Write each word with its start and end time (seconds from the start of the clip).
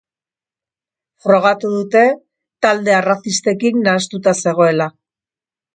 Frogatu 1.25 1.71
dute 1.75 2.03
talde 2.67 2.97
arrazistekin 3.01 3.83
nahastuta 3.91 4.37
zegoela. 4.47 4.95